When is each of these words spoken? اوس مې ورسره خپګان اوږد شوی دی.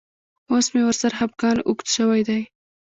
اوس 0.51 0.65
مې 0.73 0.81
ورسره 0.85 1.15
خپګان 1.19 1.57
اوږد 1.67 1.87
شوی 1.95 2.21
دی. 2.27 2.41